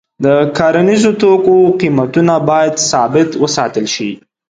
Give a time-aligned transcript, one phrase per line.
[0.23, 0.25] د
[0.57, 4.11] کرنیزو توکو قیمتونه باید ثابت وساتل شي.